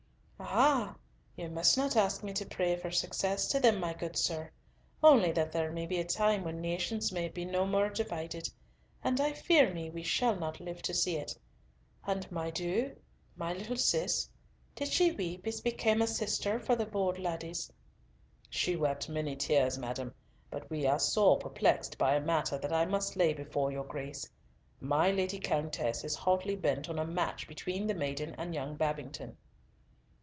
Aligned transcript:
"Ah! 0.43 0.95
you 1.37 1.49
must 1.49 1.77
not 1.77 1.95
ask 1.95 2.23
me 2.23 2.33
to 2.33 2.45
pray 2.45 2.75
for 2.75 2.89
success 2.89 3.47
to 3.47 3.59
them, 3.59 3.79
my 3.79 3.93
good 3.93 4.17
sir,—only 4.17 5.31
that 5.31 5.51
there 5.51 5.71
may 5.71 5.85
be 5.85 5.99
a 5.99 6.03
time 6.03 6.43
when 6.43 6.59
nations 6.59 7.11
may 7.11 7.29
be 7.29 7.45
no 7.45 7.63
more 7.63 7.89
divided, 7.89 8.49
and 9.03 9.21
I 9.21 9.33
fear 9.33 9.71
me 9.71 9.91
we 9.91 10.01
shall 10.01 10.35
not 10.35 10.59
live 10.59 10.81
to 10.83 10.95
see 10.95 11.15
it. 11.15 11.37
And 12.07 12.29
my 12.31 12.49
doo—my 12.49 13.53
little 13.53 13.77
Cis, 13.77 14.27
did 14.73 14.87
she 14.91 15.11
weep 15.11 15.45
as 15.45 15.61
became 15.61 16.01
a 16.01 16.07
sister 16.07 16.59
for 16.59 16.75
the 16.75 16.87
bold 16.87 17.19
laddies?" 17.19 17.71
"She 18.49 18.75
wept 18.75 19.09
many 19.09 19.35
tears, 19.35 19.77
madam, 19.77 20.11
but 20.49 20.67
we 20.71 20.87
are 20.87 20.99
sore 20.99 21.37
perplexed 21.37 21.99
by 21.99 22.15
a 22.15 22.19
matter 22.19 22.57
that 22.57 22.73
I 22.73 22.85
must 22.87 23.15
lay 23.15 23.31
before 23.31 23.71
your 23.71 23.85
Grace. 23.85 24.27
My 24.79 25.11
Lady 25.11 25.39
Countess 25.39 26.03
is 26.03 26.15
hotly 26.15 26.55
bent 26.55 26.89
on 26.89 26.97
a 26.97 27.05
match 27.05 27.47
between 27.47 27.85
the 27.85 27.95
maiden 27.95 28.33
and 28.39 28.55
young 28.55 28.75
Babington." 28.75 29.37